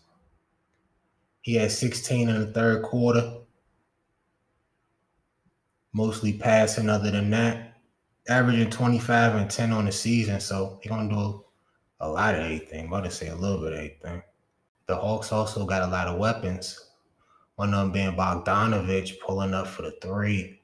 [1.43, 3.43] He had 16 in the third quarter.
[5.93, 7.75] Mostly passing other than that.
[8.29, 10.41] Averaging 25 and 10 on the season.
[10.41, 11.45] So they're gonna do
[12.01, 12.87] a lot of everything.
[12.87, 14.23] I'm about to say a little bit of everything.
[14.87, 16.86] The Hawks also got a lot of weapons.
[17.57, 20.61] One of them being Bogdanovic pulling up for the three.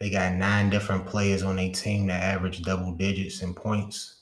[0.00, 4.16] They got nine different players on their team that average double digits in points.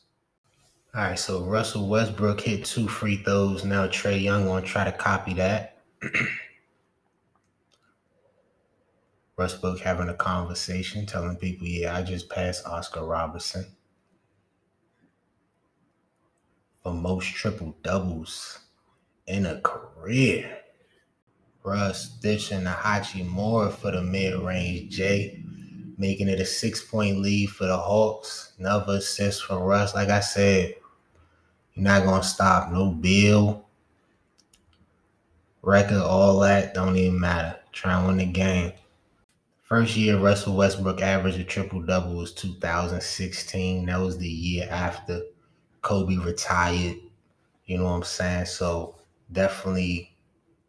[0.95, 3.65] All right, so Russell Westbrook hit two free throws.
[3.65, 5.79] Now Trae Young gonna try to copy that.
[9.37, 13.67] Westbrook having a conversation, telling people, yeah, I just passed Oscar Robertson
[16.83, 18.59] for most triple doubles
[19.27, 20.62] in a career.
[21.65, 25.43] Russ ditching the Hachimura for the mid range J,
[25.97, 28.53] making it a six point lead for the Hawks.
[28.59, 29.95] Another assist for Russ.
[29.95, 30.75] Like I said,
[31.75, 32.71] you're not to stop.
[32.71, 33.67] No Beal,
[35.63, 37.59] record, all that don't even matter.
[37.73, 38.73] Try and win the game.
[39.63, 43.87] First year Russell Westbrook averaged a triple double was 2016.
[43.87, 45.23] That was the year after
[45.81, 46.97] Kobe retired.
[47.65, 48.47] You know what I'm saying?
[48.47, 48.97] So
[49.31, 50.12] definitely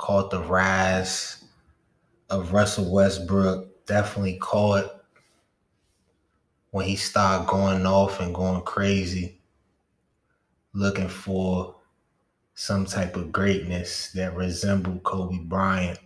[0.03, 1.45] caught the rise
[2.29, 3.85] of Russell Westbrook.
[3.85, 5.01] Definitely caught
[6.71, 9.39] when he started going off and going crazy,
[10.73, 11.77] looking for
[12.53, 15.99] some type of greatness that resembled Kobe Bryant.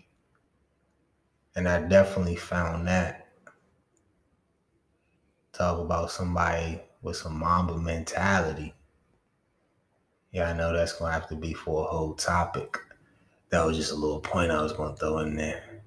[1.56, 3.30] And I definitely found that.
[5.54, 8.76] Talk about somebody with some Mamba mentality.
[10.32, 12.78] Yeah, I know that's gonna have to be for a whole topic.
[13.50, 15.84] That was just a little point I was gonna throw in there.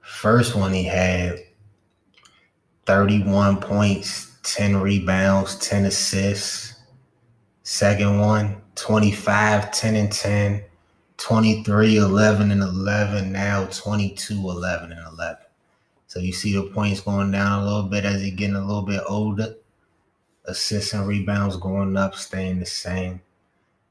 [0.00, 1.38] First one he had
[2.86, 6.74] 31 points, 10 rebounds, 10 assists.
[7.62, 10.62] Second one, 25, 10 and 10,
[11.16, 15.38] 23, 11 and 11, now 22, 11 and 11.
[16.06, 18.82] So you see the points going down a little bit as he getting a little
[18.82, 19.54] bit older.
[20.44, 23.22] Assists and rebounds going up, staying the same,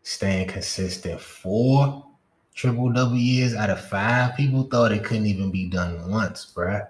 [0.04, 1.20] staying consistent.
[1.20, 2.06] Four
[2.54, 4.36] triple double years out of five.
[4.36, 6.88] People thought it couldn't even be done once, bruh.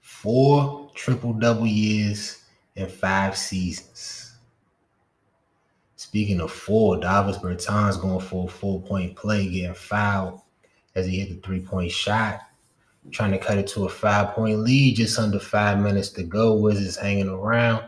[0.00, 2.42] Four triple double years
[2.74, 4.32] in five seasons.
[5.96, 10.40] Speaking of four, Davis Bertans going for a four point play, getting fouled
[10.94, 12.40] as he hit the three point shot,
[13.10, 16.54] trying to cut it to a five point lead just under five minutes to go.
[16.54, 17.84] Wizards hanging around.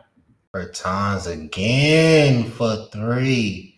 [0.55, 3.78] Bertans again for three.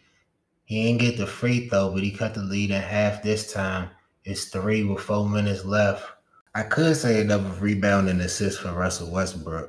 [0.71, 3.91] He didn't get the free throw, but he cut the lead in half this time.
[4.23, 6.05] It's three with four minutes left.
[6.55, 9.69] I could say another rebound and assist for Russell Westbrook.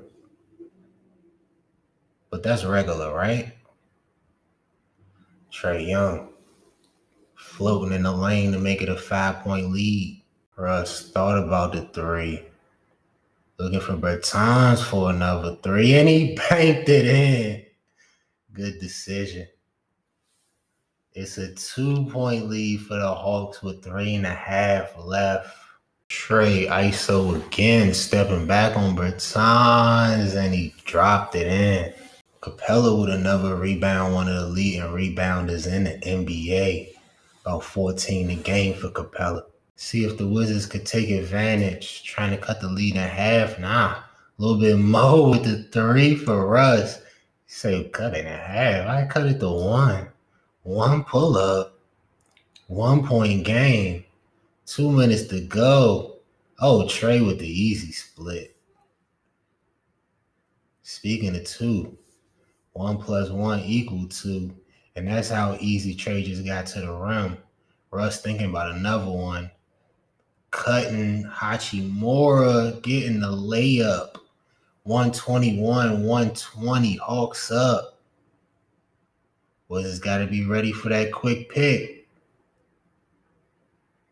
[2.29, 3.51] But that's regular, right?
[5.51, 6.29] Trae Young
[7.33, 10.21] floating in the lane to make it a five point lead.
[10.55, 12.45] Russ thought about the three.
[13.57, 17.65] Looking for Bertans for another three, and he banked it in.
[18.53, 19.47] Good decision.
[21.13, 25.57] It's a two point lead for the Hawks with three and a half left.
[26.09, 31.93] Trae ISO again, stepping back on Bertans, and he dropped it in.
[32.41, 36.93] Capela with another rebound, one of the leading rebounders in the NBA.
[37.45, 39.43] About 14 a game for Capela.
[39.75, 43.59] See if the Wizards could take advantage, trying to cut the lead in half.
[43.59, 44.03] Nah, a
[44.37, 47.01] little bit more with the three for Russ.
[47.47, 48.87] Say cut it in half.
[48.87, 50.07] I cut it to one.
[50.63, 51.79] One pull up,
[52.67, 54.05] one point game,
[54.65, 56.17] two minutes to go.
[56.59, 58.55] Oh, Trae with the easy split.
[60.83, 61.97] Speaking of two,
[62.73, 64.55] one plus one equal two.
[64.95, 67.37] And that's how easy Trae just got to the rim.
[67.91, 69.49] Russ thinking about another one.
[70.51, 74.17] Cutting Hachimura, getting the layup.
[74.83, 77.90] 121, 120, Hawks up.
[79.71, 82.05] Was got to be ready for that quick pick.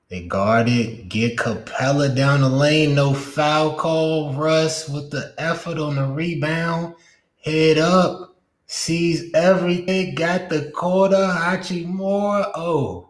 [0.08, 4.34] They guarded, get Capela down the lane, no foul call.
[4.36, 6.96] Russ with the effort on the rebound,
[7.44, 8.38] head up,
[8.68, 11.18] sees everything, got the quarter.
[11.18, 13.10] Hachimura, oh,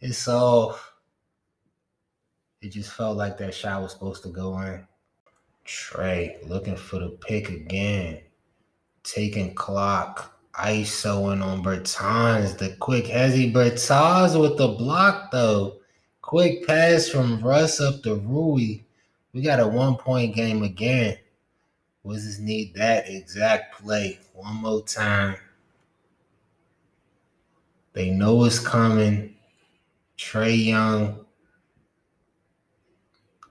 [0.00, 0.94] it's off.
[2.62, 4.86] It just felt like that shot was supposed to go in.
[5.66, 8.22] Trae looking for the pick again,
[9.02, 10.31] taking clock.
[10.54, 15.78] ISOing on Bertans, the quick hezzy Bertans with the block though.
[16.20, 18.80] Quick pass from Russ up to Rui.
[19.32, 21.18] We got a one point game again.
[22.02, 25.36] Wizards need that exact play one more time.
[27.92, 29.36] They know it's coming.
[30.18, 31.24] Trae Young.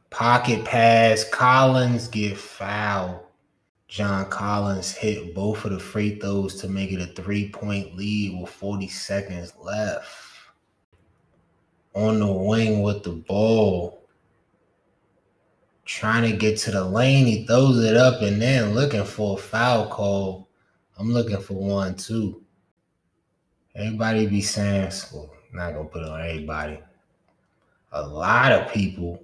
[0.09, 1.23] Pocket pass.
[1.23, 3.19] Collins get fouled.
[3.91, 8.39] John Collins hit both of the free throws to make it a three point lead
[8.39, 10.07] with 40 seconds left.
[11.93, 14.07] On the wing with the ball,
[15.83, 19.41] trying to get to the lane, he throws it up and then looking for a
[19.41, 20.47] foul call.
[20.97, 22.41] I'm looking for one too.
[23.75, 26.79] Everybody be saying, well, not gonna put it on everybody.
[27.91, 29.21] a lot of people,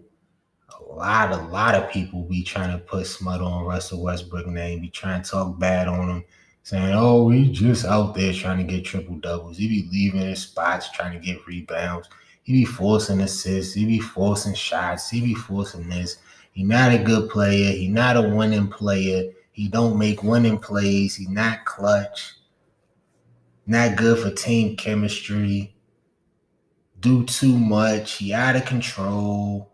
[0.98, 4.90] lot, a lot of people be trying to put smut on Russell Westbrook name, be
[4.90, 6.24] trying to talk bad on him,
[6.64, 9.58] saying, "Oh, he just out there trying to get triple doubles.
[9.58, 12.10] He be leaving his spots, trying to get rebounds.
[12.44, 13.74] He be forcing assists.
[13.74, 15.10] He be forcing shots.
[15.10, 16.18] He be forcing this.
[16.52, 17.72] He not a good player.
[17.72, 19.32] He not a winning player.
[19.52, 21.16] He don't make winning plays.
[21.16, 22.34] He not clutch.
[23.66, 25.76] Not good for team chemistry.
[27.00, 28.14] Do too much.
[28.14, 29.72] He out of control.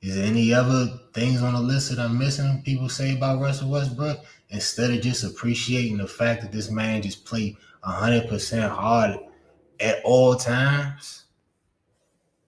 [0.00, 2.62] Is there any other things on the list that I'm missing?
[2.64, 4.20] People say about Russell Westbrook
[4.50, 9.18] instead of just appreciating the fact that this man just played 100% hard
[9.80, 11.24] at all times.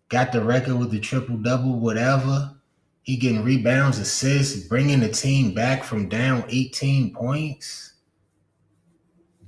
[0.08, 2.54] Got the record with the triple double, whatever.
[3.02, 7.94] He getting rebounds, assists, bringing the team back from down 18 points,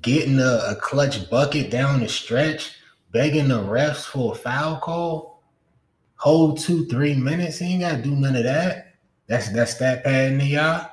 [0.01, 2.77] getting a, a clutch bucket down the stretch,
[3.13, 5.32] begging the refs for a foul call,
[6.23, 7.59] hold two, three minutes.
[7.59, 8.95] He ain't got to do none of that.
[9.27, 10.89] That's that's that padding to y'all.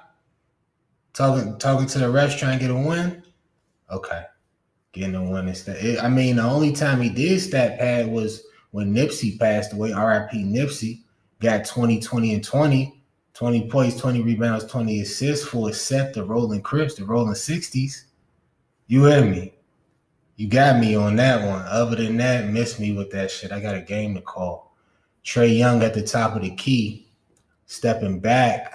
[1.13, 3.21] Talking talking to the refs trying to get a win.
[3.91, 4.23] Okay,
[4.91, 5.99] getting a win instead.
[5.99, 9.93] I mean, the only time he did stat pad was when Nipsey passed away.
[9.93, 10.45] R.I.P.
[10.45, 11.03] Nipsey
[11.39, 12.95] got 20, 20, and 20.
[13.35, 18.03] 20 points, 20 rebounds, 20 assists for a set the rolling crips, the rolling 60s.
[18.87, 19.53] You hear me?
[20.35, 21.63] You got me on that one.
[21.65, 23.53] Other than that, miss me with that shit.
[23.53, 24.68] I got a game to call.
[25.23, 27.11] Trae Young at the top of the key,
[27.65, 28.73] stepping back.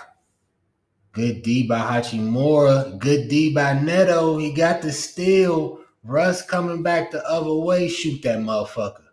[1.13, 2.99] Good D by Hachimura.
[2.99, 4.37] Good D by Neto.
[4.39, 5.81] He got the steal.
[6.03, 7.89] Russ coming back the other way.
[7.89, 9.05] Shoot that motherfucker.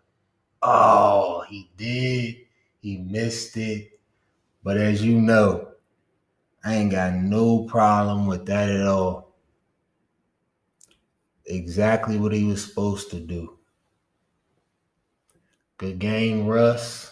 [0.62, 2.36] Oh, he did.
[2.80, 4.00] He missed it.
[4.64, 5.68] But as you know,
[6.64, 9.36] I ain't got no problem with that at all.
[11.46, 13.58] Exactly what he was supposed to do.
[15.78, 17.11] Good game, Russ.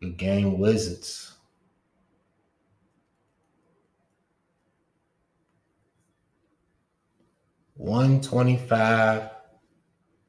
[0.00, 1.34] Good game, Wizards.
[7.74, 9.30] One twenty-five,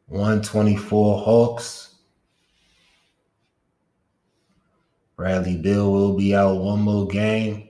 [0.07, 1.95] one twenty-four Hawks.
[5.15, 7.69] Bradley Beal will be out one more game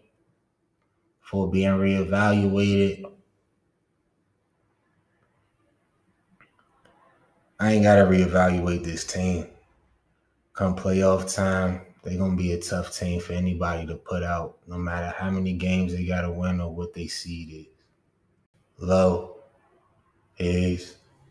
[1.20, 3.04] for being reevaluated.
[7.60, 9.48] I ain't got to reevaluate this team.
[10.54, 14.78] Come playoff time, they're to be a tough team for anybody to put out, no
[14.78, 17.66] matter how many games they got to win or what they seed is.
[18.78, 19.38] Low
[20.38, 20.98] is.